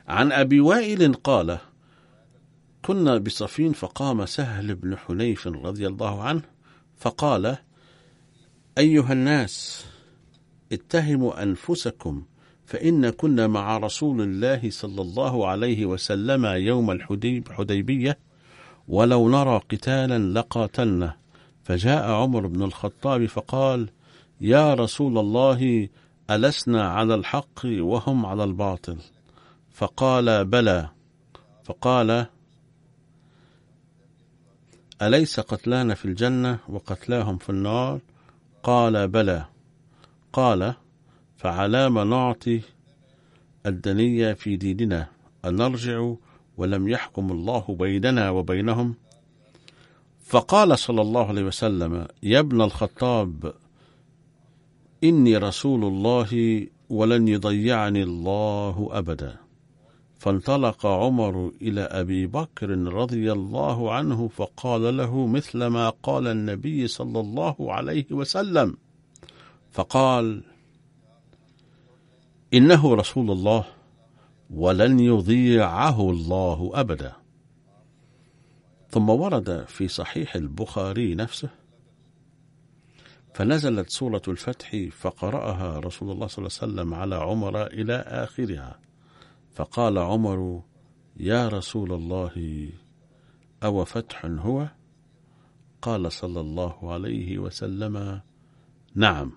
[0.09, 1.59] عن أبي وائل قال
[2.83, 6.42] كنا بصفين فقام سهل بن حنيف رضي الله عنه
[6.97, 7.57] فقال
[8.79, 9.87] أيها الناس
[10.73, 12.25] اتهموا أنفسكم
[12.66, 18.19] فإن كنا مع رسول الله صلى الله عليه وسلم يوم الحديبية
[18.88, 21.16] ولو نرى قتالا لقاتلنا.
[21.64, 23.88] فجاء عمر بن الخطاب فقال
[24.40, 25.88] يا رسول الله
[26.31, 28.97] ألسنا على الحق وهم على الباطل.
[29.77, 30.89] فقال بلى.
[31.65, 32.27] فقال
[35.03, 38.01] أليس قتلانا في الجنة وقتلاهم في النار؟
[38.62, 39.45] قال بلى.
[40.33, 40.75] قال
[41.37, 42.61] فعلام نعطي
[43.67, 45.07] الدنية في ديننا
[45.45, 46.15] أن نرجع
[46.57, 48.95] ولم يحكم الله بيننا وبينهم.
[50.25, 53.55] فقال صلى الله عليه وسلم يا ابن الخطاب
[55.05, 59.46] إني رسول الله ولن يضيعني الله أبدا.
[60.27, 67.21] فانطلق عمر إلى أبي بكر رضي الله عنه فقال له مثل ما قال النبي صلى
[67.21, 68.77] الله عليه وسلم.
[69.71, 70.43] فقال
[72.55, 73.65] إنه رسول الله
[74.51, 77.12] ولن يضيعه الله أبدا.
[78.91, 81.51] ثم ورد في صحيح البخاري نفسه
[83.35, 88.86] فنزلت سورة الفتح فقرأها رسول الله صلى الله عليه وسلم على عمر إلى آخرها.
[89.57, 90.62] فقال عمر
[91.16, 92.69] يا رسول الله
[93.64, 94.69] أو فتح هو؟
[95.83, 98.21] قال صلى الله عليه وسلم
[98.95, 99.33] نعم.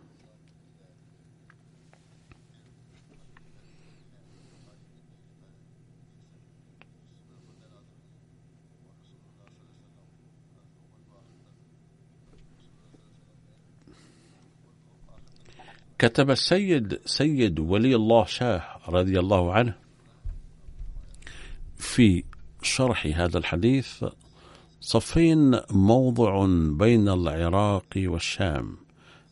[16.00, 19.89] كتب السيد سيد ولي الله شاه رضي الله عنه
[21.90, 22.24] في
[22.62, 24.06] شرح هذا الحديث
[24.82, 28.78] صفين موضع بين العراق والشام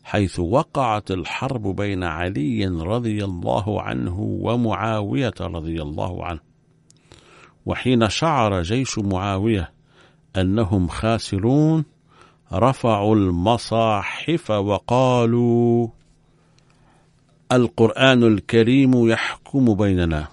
[0.04, 6.40] حيث وقعت الحرب بين علي رضي الله عنه ومعاوية رضي الله عنه.
[7.66, 9.72] وحين شعر جيش معاوية
[10.36, 11.84] أنهم خاسرون
[12.52, 15.88] رفعوا المصاحف وقالوا
[17.52, 20.28] القرآن الكريم يحكم بيننا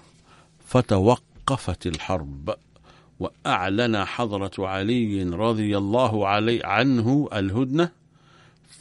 [1.46, 2.54] فتوقفت الحرب
[3.20, 7.92] وأعلن حضرة علي رضي الله علي عنه الهدنة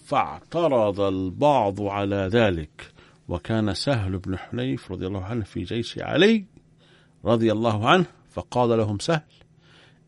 [0.06, 2.92] فاعترض البعض على ذلك.
[3.28, 6.46] وكان سهل بن حنيف رضي الله عنه في جيش علي
[7.26, 9.22] رضي الله عنه فقال لهم سهل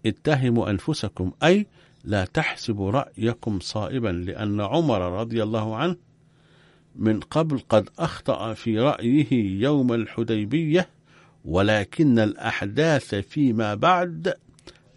[0.06, 1.68] اتهموا أنفسكم أي
[2.04, 5.96] لا تحسبوا رأيكم صائبا لأن عمر رضي الله عنه
[6.96, 10.97] من قبل قد أخطأ في رأيه يوم الحديبية
[11.48, 14.34] ولكن الأحداث فيما بعد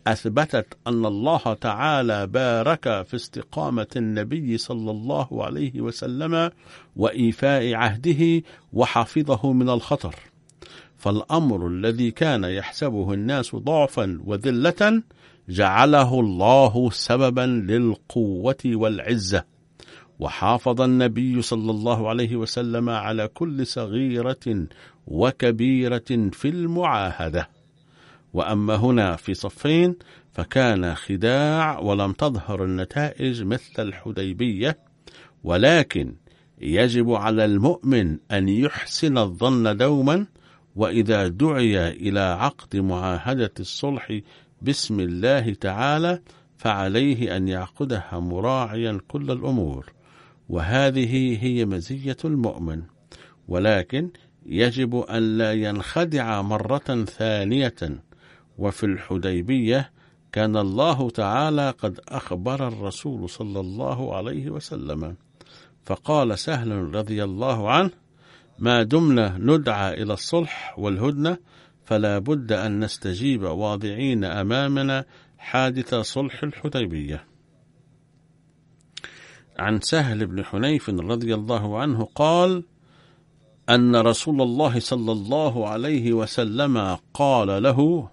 [0.07, 6.51] أثبتت أن الله تعالى بارك في استقامة النبي صلى الله عليه وسلم
[6.97, 10.15] وإيفاء عهده وحفظه من الخطر.
[10.97, 15.03] فالأمر الذي كان يحسبه الناس ضعفا وذلة
[15.49, 19.45] جعله الله سببا للقوة والعزة.
[20.21, 24.67] وحافظ النبي صلى الله عليه وسلم على كل صغيرة
[25.11, 27.49] وكبيرة في المعاهدة.
[28.33, 29.97] وأما هنا في صفين
[30.33, 34.79] فكان خداع ولم تظهر النتائج مثل الحديبية
[35.45, 36.15] ولكن
[36.61, 40.27] يجب على المؤمن أن يحسن الظن دوما
[40.77, 44.21] وإذا دعي إلى عقد معاهدة الصلح
[44.63, 46.21] بسم الله تعالى
[46.59, 49.93] فعليه أن يعقدها مراعيا كل الأمور.
[50.49, 52.83] وهذه هي مزية المؤمن.
[53.49, 54.11] ولكن
[54.47, 58.03] يجب أن لا ينخدع مرة ثانية.
[58.59, 59.91] وفي الحديبية
[60.33, 65.17] كان الله تعالى قد أخبر الرسول صلى الله عليه وسلم.
[65.85, 67.91] فقال سهل رضي الله عنه
[68.59, 71.39] ما دمنا ندعى إلى الصلح والهدنة
[71.85, 75.05] فلا بد أن نستجيب واضعين أمامنا
[75.39, 77.25] حادث صلح الحديبية.
[79.59, 82.65] عن سهل بن حنيف رضي الله عنه قال
[83.71, 88.11] أن رسول الله صلى الله عليه وسلم قال له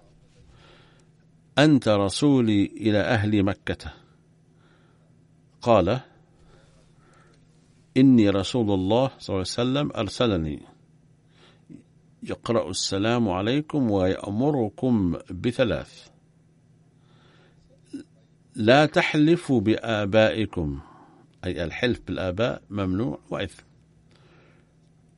[1.58, 3.92] أنت رسولي إلى أهل مكة.
[5.62, 6.00] قال
[7.96, 10.62] إني رسول الله صلى الله عليه وسلم أرسلني.
[12.22, 16.08] يقرأ السلام عليكم ويأمركم بثلاث.
[18.54, 20.80] لا تحلفوا بآبائكم
[21.44, 23.67] أي الحلف بالآباء ممنوع وإثم.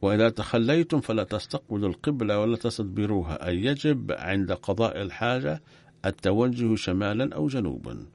[0.03, 5.63] وإذا تخليتم فلا تستقبلوا القبلة ولا تستدبروها أي يجب عند قضاء الحاجة
[6.07, 8.07] التوجه شمالا أو جنوبا.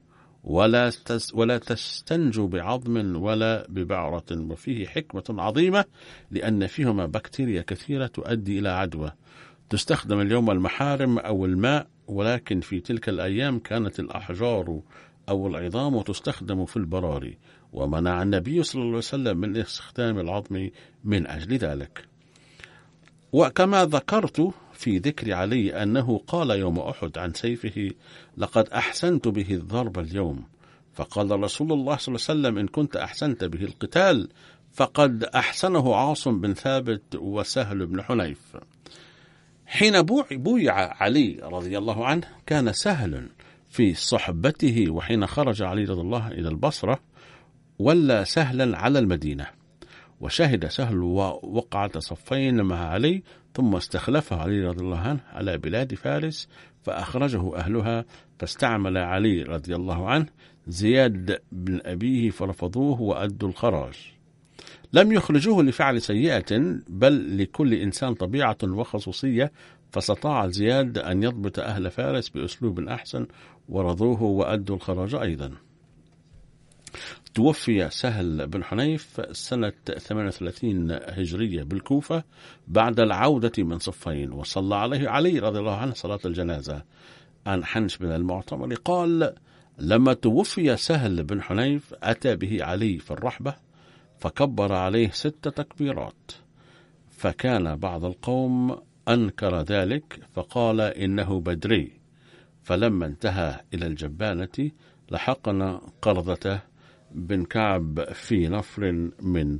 [0.44, 0.92] ولا
[1.34, 5.84] ولا تستنجوا بعظم ولا ببعرة وفيه حكمة عظيمة
[6.30, 9.12] لأن فيهما بكتيريا كثيرة تؤدي إلى عدوى.
[9.70, 14.80] تستخدم اليوم المحارم أو الماء ولكن في تلك الأيام كانت الأحجار
[15.28, 17.38] أو العظام تستخدم في البراري.
[17.72, 20.70] ومنع النبي صلى الله عليه وسلم من استخدام العظم
[21.04, 22.04] من أجل ذلك.
[23.32, 27.90] وكما ذكرت في ذكر علي أنه قال يوم أحد عن سيفه
[28.36, 30.44] لقد أحسنت به الضرب اليوم.
[30.94, 34.28] فقال رسول الله صلى الله عليه وسلم إن كنت أحسنت به القتال
[34.72, 38.56] فقد أحسنه عاصم بن ثابت وسهل بن حنيف.
[39.66, 43.28] حين بويع علي رضي الله عنه كان سهل
[43.68, 47.00] في صحبته وحين خرج علي رضي الله إلى البصرة
[47.78, 49.46] ولى سهلا على المدينة.
[50.20, 50.98] وشهد سهل
[51.42, 53.22] وقعة صفين مع علي
[53.54, 56.48] ثم استخلفه علي رضي الله عنه على بلاد فارس
[56.82, 58.04] فأخرجه أهلها
[58.38, 60.26] فاستعمل علي رضي الله عنه
[60.68, 63.94] زياد بن أبيه فرفضوه وأدوا الخراج.
[64.92, 69.52] لم يخرجوه لفعل سيئة بل لكل إنسان طبيعة وخصوصية
[69.90, 73.26] فاستطاع زياد أن يضبط أهل فارس بأسلوب أحسن
[73.68, 75.52] ورضوه وأدوا الخراج أيضا.
[77.36, 82.24] توفي سهل بن حنيف سنة 38 هجرية بالكوفة
[82.68, 86.82] بعد العودة من صفين وصلى عليه علي رضي الله عنه صلاة الجنازة.
[87.46, 89.34] عن حنش بن المعتمر قال
[89.78, 93.54] لما توفي سهل بن حنيف أتى به علي في الرحبة
[94.18, 96.32] فكبر عليه ست تكبيرات.
[97.10, 98.78] فكان بعض القوم
[99.08, 101.92] أنكر ذلك فقال إنه بدري
[102.62, 104.70] فلما انتهى إلى الجبانة
[105.10, 106.75] لحقنا قرضته
[107.14, 109.58] بن كعب في نفر من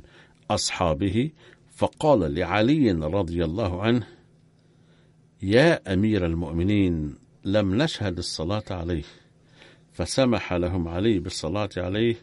[0.51, 1.31] أصحابه
[1.75, 4.07] فقال لعلي رضي الله عنه
[5.41, 9.03] يا أمير المؤمنين لم نشهد الصلاة عليه
[9.91, 12.15] فسمح لهم علي بالصلاة عليه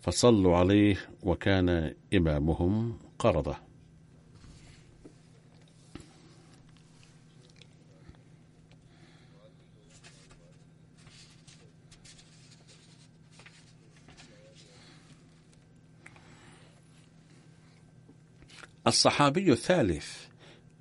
[0.00, 3.67] فصلوا عليه وكان إمامهم قرضه.
[18.88, 20.26] الصحابي الثالث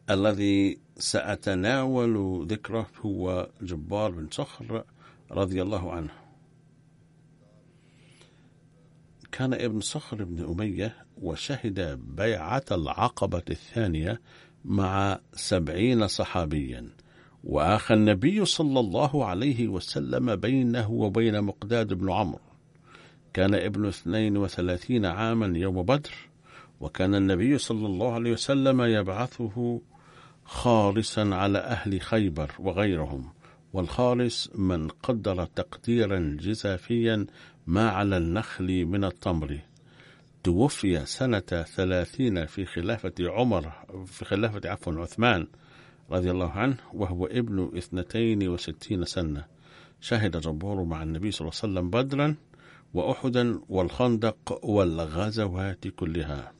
[0.09, 4.83] الذي سأتناول ذكره هو جبار بن صخر
[5.31, 6.13] رضي الله عنه.
[9.31, 14.21] كان ابن صخر بن أمية وشهد بيعة العقبة الثانية
[14.65, 16.89] مع سبعين صحابيا
[17.43, 22.39] وآخى النبي صلى الله عليه وسلم بينه وبين مقداد بن عمرو.
[23.33, 26.26] كان ابن اثنين وثلاثين عاما يوم بدر
[26.79, 29.81] وكان النبي صلى الله عليه وسلم يبعثه
[30.45, 33.29] خالصا على أهل خيبر وغيرهم
[33.73, 37.25] والخالص من قدر تقديرا جزافيا
[37.67, 39.59] ما على النخل من التمر.
[40.43, 43.71] توفي سنة ثلاثين في خلافة عمر
[44.05, 45.47] في خلافة عفوا عثمان
[46.11, 49.45] رضي الله عنه وهو ابن اثنتين وستين سنة.
[50.01, 52.35] شهد جبار مع النبي صلى الله عليه وسلم بدرا
[52.93, 56.56] وأحدا والخندق والغزوات كلها.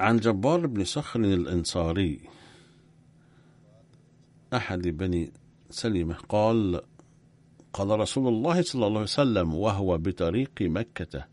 [0.00, 2.20] عن جبار بن صخر الأنصاري.
[4.54, 5.32] أحد بني
[5.70, 6.80] سلمة قال
[7.72, 11.26] قال رسول الله صلى الله عليه وسلم وهو بطريق مكة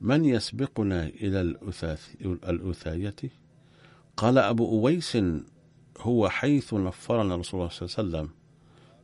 [0.00, 1.40] من يسبقنا إلى
[2.48, 3.16] الأثاية
[4.16, 5.18] قال أبو أويس
[6.00, 8.34] هو حيث نفرنا رسول الله صلى الله عليه وسلم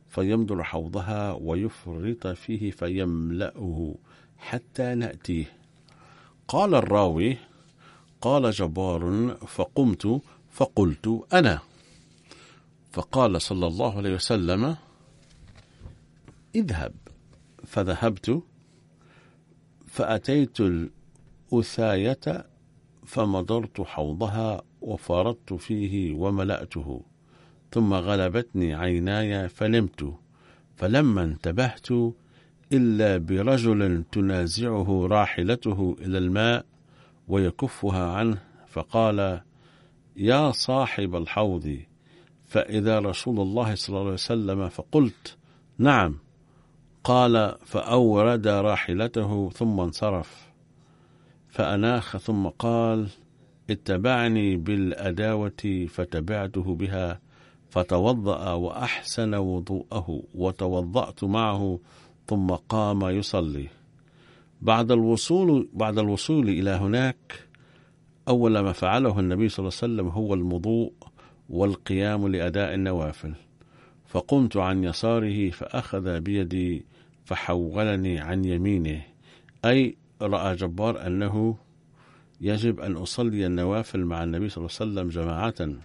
[0.09, 3.95] فيمدر حوضها ويفرط فيه فيملأه
[4.37, 5.45] حتى نأتيه.
[6.47, 7.37] قال الراوي
[8.23, 10.21] قال جبار فقمت
[10.51, 11.59] فقلت أنا.
[12.91, 14.75] فقال صلى الله عليه وسلم
[16.55, 16.93] اذهب.
[17.65, 18.43] فذهبت
[19.87, 22.45] فأتيت الأثاية
[23.05, 27.01] فمضرت حوضها وفرطت فيه وملأته
[27.71, 30.13] ثم غلبتني عيناي فنمت
[30.75, 31.87] فلما انتبهت
[32.71, 36.65] إلا برجل تنازعه راحلته إلى الماء
[37.27, 39.41] ويكفها عنه فقال
[40.15, 41.79] يا صاحب الحوض
[42.47, 45.37] فإذا رسول الله صلى الله عليه وسلم فقلت
[45.77, 46.17] نعم.
[47.03, 50.51] قال فأورد راحلته ثم انصرف.
[51.49, 53.07] فأناخ ثم قال
[53.69, 57.19] اتبعني بالأداوة فتبعته بها
[57.69, 61.79] فتوضأ وأحسن وضوءه وتوضأت معه
[62.27, 63.67] ثم قام يصلي.
[64.63, 67.47] بعد الوصول بعد الوصول إلى هناك
[68.27, 70.93] أول ما فعله النبي صلى الله عليه وسلم هو المضوء
[71.49, 73.33] والقيام لأداء النوافل.
[74.05, 76.85] فقمت عن يساره فأخذ بيدي
[77.25, 79.01] فحولني عن يمينه.
[79.65, 81.57] أي رأى جبار أنه
[82.41, 85.77] يجب أن أصلي النوافل مع النبي صلى الله عليه وسلم جماعة.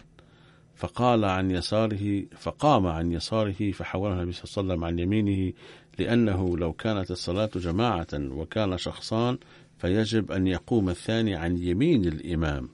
[0.79, 5.53] فقال عن يساره فقام عن يساره فحوله النبي صلى الله عليه وسلم عن يمينه
[5.99, 9.39] لأنه لو كانت الصلاة جماعة وكان شخصان
[9.79, 12.69] فيجب أن يقوم الثاني عن يمين الإمام.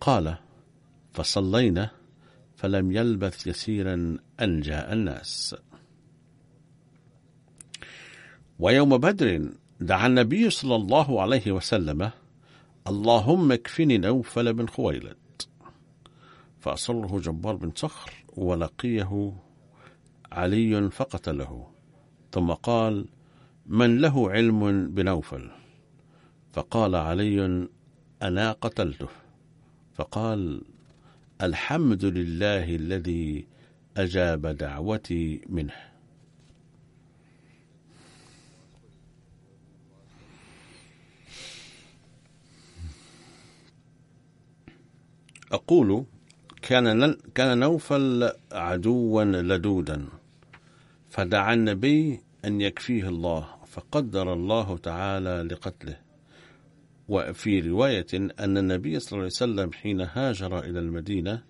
[0.00, 0.36] قال
[1.12, 1.90] فصلينا
[2.56, 5.56] فلم يلبث يسيرا أن جاء الناس.
[8.58, 9.48] ويوم بدر
[9.80, 12.10] دعا النبي صلى الله عليه وسلم
[12.86, 15.25] اللهم اكفني نوفل بن خويلد.
[16.66, 19.32] فأصره جبار بن صخر ولقيه
[20.32, 21.66] علي فقتله
[22.32, 23.06] ثم قال
[23.66, 25.50] من له علم بنوفل؟
[26.52, 27.68] فقال علي
[28.22, 29.08] أنا قتلته.
[29.94, 30.62] فقال
[31.42, 33.46] الحمد لله الذي
[33.96, 35.74] أجاب دعوتي منه.
[45.52, 46.06] أقول
[46.66, 50.06] كان كان نوفل عدوا لدودا
[51.10, 55.96] فدعا النبي أن يكفيه الله فقدر الله تعالى لقتله.
[57.08, 61.42] وفي رواية أن النبي صلى الله عليه وسلم حين هاجر إلى المدينة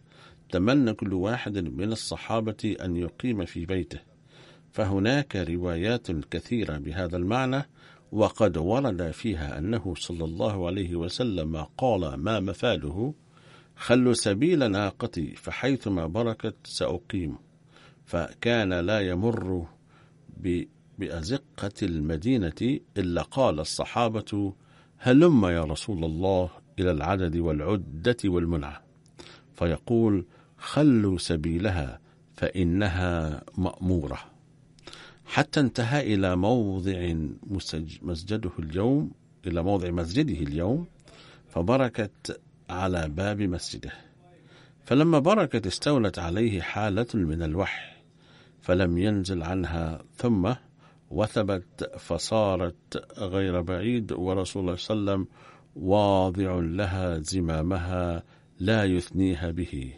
[0.51, 4.01] تمنى كل واحد من الصحابة أن يقيم في بيته.
[4.73, 7.63] فهناك روايات كثيرة بهذا المعنى
[8.13, 13.15] وقد ورد فيها أنه صلى الله عليه وسلم قال ما مفاده
[13.77, 17.37] خلوا سبيل ناقتي فحيثما بركت سأقيم.
[18.05, 19.67] فكان لا يمر
[20.99, 24.55] بأزقة المدينة إلا قال الصحابة
[24.99, 28.83] هلم يا رسول الله إلى العدد والعدة والمنعة.
[29.55, 30.27] فيقول
[30.59, 32.01] خلوا سبيلها
[32.35, 34.19] فإنها مأمورة.
[35.27, 37.15] حتى انتهى إلى موضع
[38.03, 39.11] مسجده اليوم
[39.47, 40.87] إلى موضع مسجده اليوم
[41.49, 42.41] فبركت
[42.71, 43.93] على باب مسجده.
[44.85, 47.97] فلما بركت استولت عليه حالة من الوحي
[48.63, 50.55] فلم ينزل عنها ثم
[51.11, 55.37] وثبت فصارت غير بعيد ورسول الله صلى الله عليه وسلم
[55.77, 58.23] واضع لها زمامها
[58.61, 59.93] لا يثنيها به.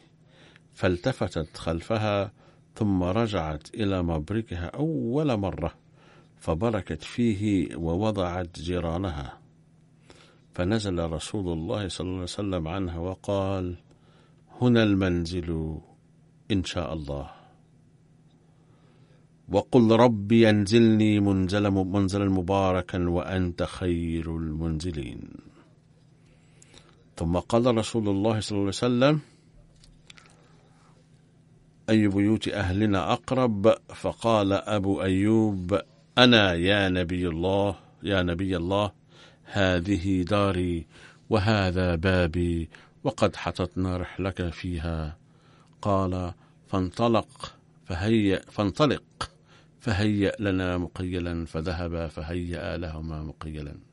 [0.75, 2.33] فالتفتت خلفها
[2.75, 5.75] ثم رجعت إلى مبركها أول مرة
[6.37, 9.39] فبركت فيه ووضعت جيرانها.
[10.59, 13.79] فنزل رسول الله صلى الله عليه وسلم عنها وقال
[14.61, 15.79] هنا المنزل
[16.51, 17.31] إن شاء الله.
[19.49, 25.23] وقل ربي أنزلني منزل منزلا مباركا وأنت خير المنزلين.
[27.17, 29.21] ثم قال رسول الله صلى الله عليه وسلم
[31.91, 35.81] أي بيوت أهلنا أقرب؟ فقال أبو أيوب
[36.19, 38.98] أنا يا نبي الله يا نبي الله
[39.53, 40.87] هذه داري
[41.31, 42.69] وهذا بابي
[43.05, 45.17] وقد حطتنا رحلك فيها.
[45.83, 46.33] قال
[46.69, 47.55] فانطلق
[47.87, 49.31] فهيأ فانطلق
[49.81, 53.88] فهيأ لنا مقيلا فذهب فهيأ لهما مقيلا.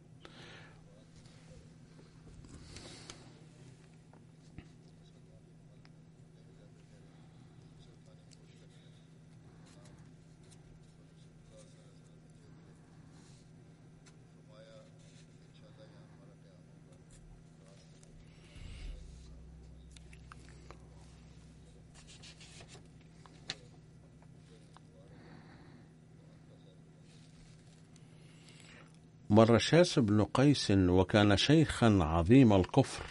[29.36, 33.04] مر شاس بن قيس وكان شيخا عظيم الكفر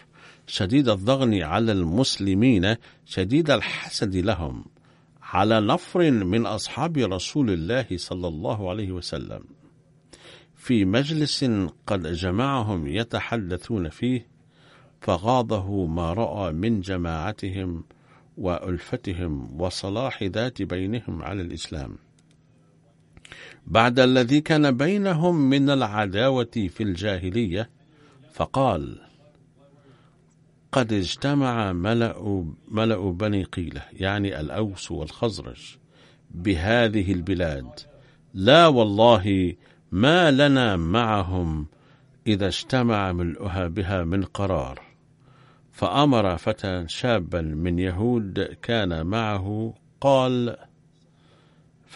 [0.47, 4.65] شديد الضغن على المسلمين شديد الحسد لهم
[5.21, 9.43] على نفر من أصحاب رسول الله صلى الله عليه وسلم.
[10.55, 11.45] في مجلس
[11.87, 14.27] قد جمعهم يتحدثون فيه
[15.01, 17.83] فغاضه ما رأى من جماعتهم
[18.37, 22.04] وألفتهم وصلاح ذات بينهم على الإسلام.
[23.67, 27.69] بعد الذي كان بينهم من العداوة في الجاهلية
[28.33, 29.01] فقال
[30.71, 35.77] قد اجتمع ملأ, ملأ بني قيلة يعني الأوس والخزرج
[36.31, 37.79] بهذه البلاد.
[38.33, 39.55] لا والله
[39.91, 41.67] ما لنا معهم
[42.27, 44.81] إذا اجتمع ملؤها بها من قرار.
[45.71, 50.57] فأمر فتى شابا من يهود كان معه قال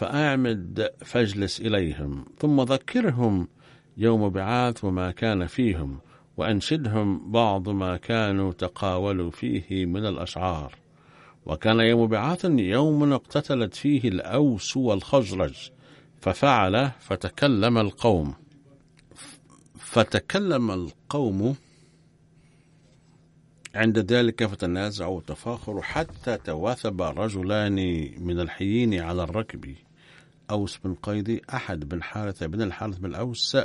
[0.00, 3.48] فأعمد فاجلس إليهم ثم ذكرهم
[3.96, 5.98] يوم بعاث وما كان فيهم
[6.36, 10.74] وأنشدهم بعض ما كانوا تقاولوا فيه من الأشعار.
[11.46, 15.70] وكان يوم بعاث يوم اقتتلت فيه الأوس والخزرج
[16.20, 18.34] ففعل فتكلم القوم.
[19.78, 21.56] فتكلم القوم
[23.74, 27.74] عند ذلك فتنازعوا وتفاخروا حتى تواثب رجلان
[28.18, 29.74] من الحيين على الركب.
[30.50, 33.56] أوس بن قيدي أحد بن حارثة بن الحارث بن أوس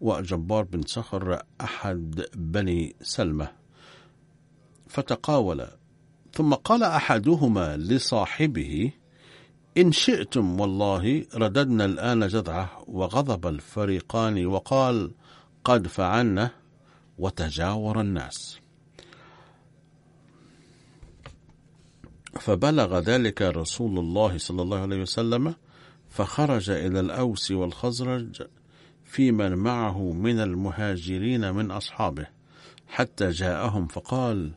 [0.00, 3.50] وجبار بن صخر أحد بني سلمة.
[4.88, 5.66] فتقاول
[6.32, 8.92] ثم قال أحدهما لصاحبه
[9.78, 15.10] إن شئتم والله رددنا الآن جذعه وغضب الفريقان وقال
[15.64, 16.50] قد فعلنا
[17.18, 18.58] وتجاور الناس.
[22.40, 25.54] فبلغ ذلك رسول الله صلى الله عليه وسلم
[26.18, 28.42] فخرج إلى الأوس والخزرج
[29.04, 32.26] في من معه من المهاجرين من أصحابه
[32.88, 34.52] حتى جاءهم فقال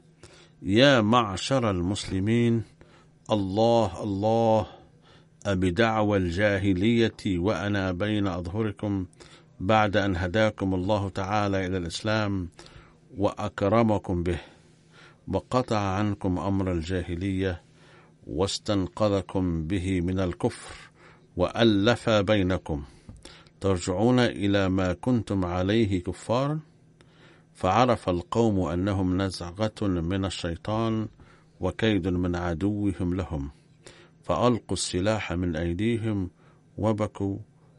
[0.61, 2.63] يا معشر المسلمين
[3.31, 4.67] الله الله
[5.45, 9.05] أبدعوى الجاهلية وأنا بين أظهركم
[9.59, 12.49] بعد أن هداكم الله تعالى إلى الإسلام
[13.17, 14.39] وأكرمكم به
[15.27, 17.61] وقطع عنكم أمر الجاهلية
[18.27, 20.90] واستنقذكم به من الكفر
[21.37, 22.83] وألف بينكم.
[23.61, 26.59] ترجعون إلى ما كنتم عليه كفارا
[27.53, 31.07] فعرف القوم أنهم نزغة من الشيطان
[31.59, 33.51] وكيد من عدوهم لهم.
[34.23, 36.29] فألقوا السلاح من أيديهم
[36.77, 37.37] وبكوا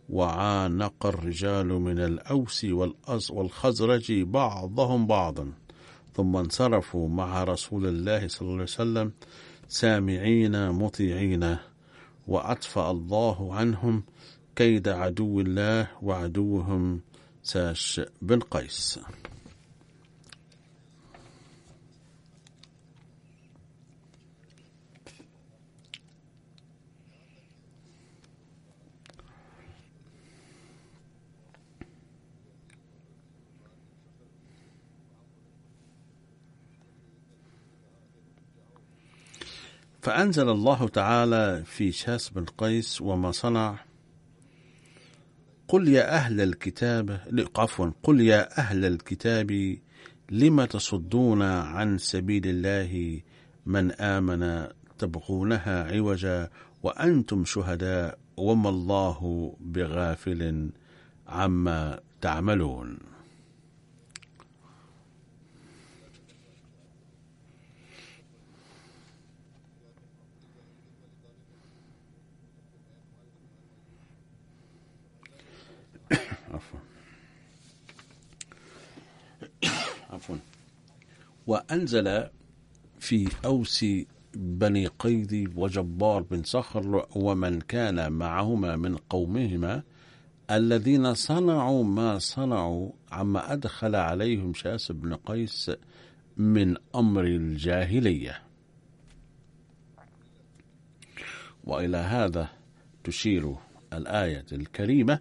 [0.09, 2.67] وعانق الرجال من الأوس
[3.31, 5.53] والخزرج بعضهم بعضا.
[6.15, 9.13] ثم انصرفوا مع رسول الله صلى الله عليه وسلم
[9.69, 11.57] سامعين مطيعين.
[12.33, 14.03] وأطفأ الله عنهم
[14.57, 17.01] كيد عدو الله وعدوهم
[17.43, 19.01] ساش بن قيس
[40.03, 43.79] فأنزل الله تعالى في شاس بن قيس وما صنع.
[45.69, 47.21] قل يا أهل الكتاب
[47.57, 49.79] عفوا قل يا أهل الكتاب
[50.31, 53.21] لم تصدون عن سبيل الله
[53.67, 54.67] من آمن
[54.99, 56.51] تبغونها عوجا
[56.83, 60.71] وأنتم شهداء وما الله بغافل
[61.29, 62.99] عما تعملون
[76.53, 76.79] عفوا
[80.11, 80.37] عفوا
[81.47, 82.29] وأنزل
[83.01, 83.85] في أوس
[84.35, 89.83] بني قيد وجبار بن صخر ومن كان معهما من قومهما
[90.51, 95.71] الذين صنعوا ما صنعوا عما أدخل عليهم شاس بن قيس
[96.37, 98.43] من أمر الجاهلية.
[101.65, 102.49] وإلى هذا
[103.05, 103.57] تشير
[103.93, 105.19] الآية الكريمة.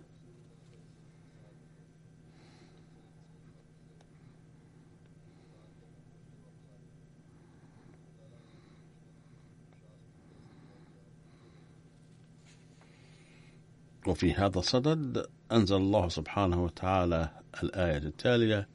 [14.07, 17.29] وفي هذا الصدد أنزل الله سبحانه وتعالى
[17.63, 18.67] الآية التالية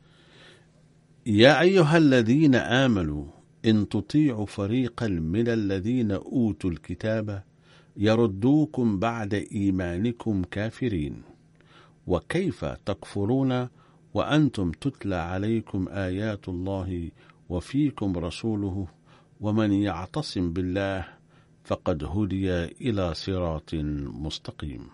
[1.26, 3.24] يا أيها الذين آمنوا
[3.64, 7.42] إن تطيعوا فريقا من الذين أوتوا الكتاب
[7.96, 11.22] يردوكم بعد إيمانكم كافرين.
[12.06, 13.68] وكيف تكفرون
[14.14, 17.10] وأنتم تتلى عليكم آيات الله
[17.48, 18.86] وفيكم رسوله
[19.40, 21.08] ومن يعتصم بالله
[21.64, 23.74] فقد هدي إلى صراط
[24.24, 24.88] مستقيم.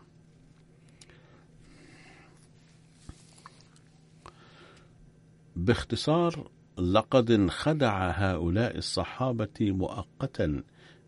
[5.57, 10.63] باختصار لقد انخدع هؤلاء الصحابة مؤقتا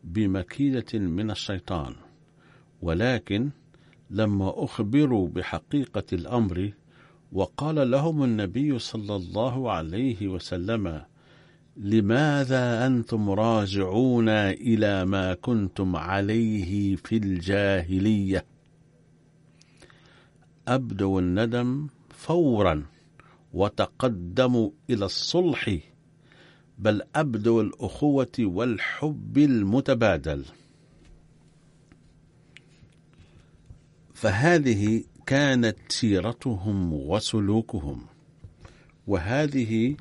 [0.05, 1.95] بمكيدة من الشيطان
[2.83, 3.51] ولكن
[4.11, 6.73] لما أخبروا بحقيقة الأمر
[7.33, 11.03] وقال لهم النبي صلى الله عليه وسلم
[11.77, 18.45] لماذا أنتم راجعون إلى ما كنتم عليه في الجاهلية؟
[20.69, 22.94] أبدوا الندم فورا.
[23.55, 25.79] وتقدموا إلى الصلح
[26.79, 30.45] بل أبدوا الأخوة والحب المتبادل.
[34.15, 38.07] فهذه كانت سيرتهم وسلوكهم
[39.07, 39.97] وهذه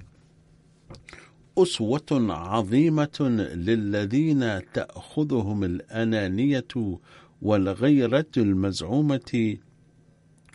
[1.58, 3.20] أسوة عظيمة
[3.56, 7.00] للذين تأخذهم الأنانية
[7.42, 9.58] والغيرة المزعومة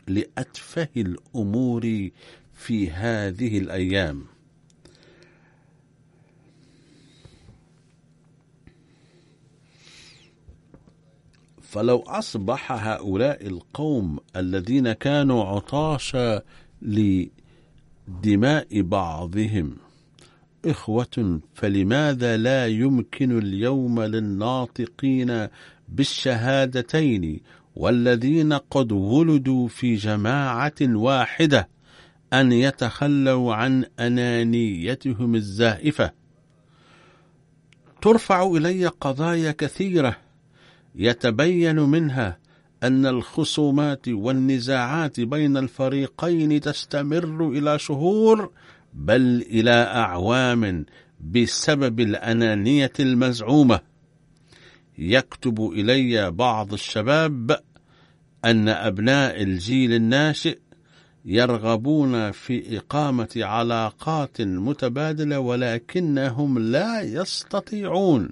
[0.09, 2.11] لأتفه الأمور
[2.59, 4.25] في هذه الأيام.
[11.63, 16.43] فلو أصبح هؤلاء القوم الذين كانوا عطاشا
[16.83, 17.31] لدماء
[18.83, 19.77] بعضهم
[20.65, 25.49] إخوة فلماذا لا يمكن اليوم للناطقين
[25.89, 27.41] بالشهادتين
[27.77, 31.69] والذين قد ولدوا في جماعة واحدة؟
[32.33, 36.13] أن يتخلوا عن أنانيتهم الزائفة.
[38.03, 40.17] ترفع إلي قضايا كثيرة
[40.95, 42.39] يتبين منها
[42.83, 48.51] أن الخصومات والنزاعات بين الفريقين تستمر إلى شهور
[48.95, 50.87] بل إلى أعوام
[51.21, 53.81] بسبب الأنانية المزعومة.
[54.99, 57.61] يكتب إلي بعض الشباب
[58.45, 60.59] أن أبناء الجيل الناشئ
[61.29, 68.31] يرغبون في إقامة علاقات متبادلة ولكنهم لا يستطيعون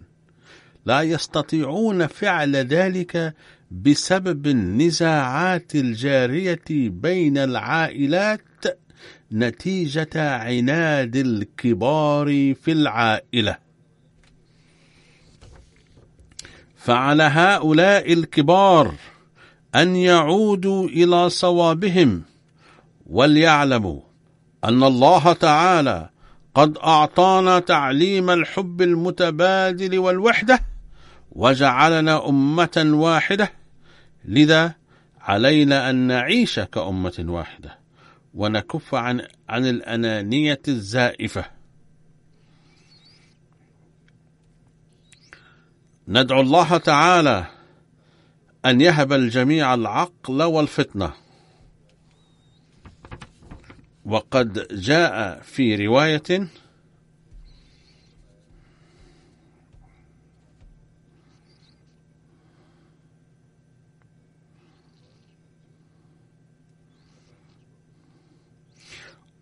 [0.87, 3.35] لا يستطيعون فعل ذلك
[3.71, 8.41] بسبب النزاعات الجارية بين العائلات
[9.33, 13.59] نتيجة عناد الكبار في العائلة.
[16.77, 18.95] فعلى هؤلاء الكبار
[19.75, 22.23] أن يعودوا إلى صوابهم.
[23.07, 24.01] وليعلموا
[24.65, 26.11] أن الله تعالى
[26.55, 30.61] قد أعطانا تعليم الحب المتبادل والوحدة
[31.33, 33.53] وجعلنا أمة واحدة.
[34.25, 34.75] لذا
[35.21, 37.79] علينا أن نعيش كأمة واحدة
[38.35, 41.45] ونكف عن عن الأنانية الزائفة.
[46.09, 47.47] ندعو الله تعالى
[48.65, 51.26] أن يهب الجميع العقل والفتنة.
[54.07, 56.49] وقد جاء في رواية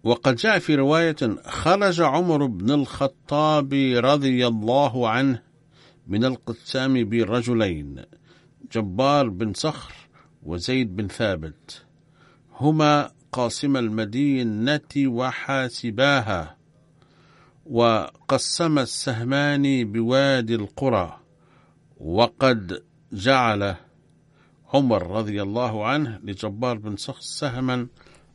[0.04, 5.42] وقد جاء في رواية خرج عمر بن الخطاب رضي الله عنه
[6.06, 8.02] من القسام برجلين
[8.72, 9.94] جبار بن صخر
[10.42, 11.84] وزيد بن ثابت
[12.52, 16.56] هما قاسم المدينة وحاسباها
[17.66, 21.20] وقسم السهمان بوادي القرى
[22.00, 22.82] وقد
[23.12, 23.74] جعل
[24.74, 27.86] عمر رضي الله عنه لجبار بن صخر سهما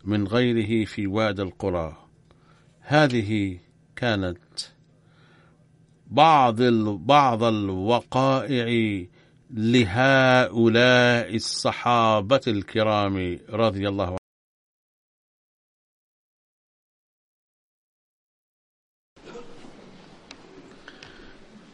[0.05, 1.97] من غيره في وادي القرى.
[2.81, 3.59] هذه
[3.95, 4.37] كانت
[6.07, 6.61] بعض
[7.13, 9.05] بعض الوقائع
[9.51, 14.18] لهؤلاء الصحابة الكرام رضي الله عنهم